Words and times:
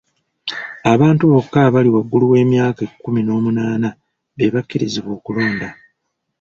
Abantu 0.93 1.23
bokka 1.31 1.57
abali 1.67 1.89
waggulu 1.95 2.25
w'emyaka 2.31 2.81
ekkumi 2.89 3.21
n'omunaana 3.23 3.89
be 4.35 4.53
bakkirizibwa 4.53 5.11
okulonda. 5.17 5.69